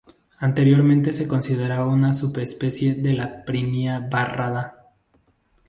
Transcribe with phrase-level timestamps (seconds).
[0.39, 4.91] Anteriormente se consideraba una subespecie de la prinia barrada.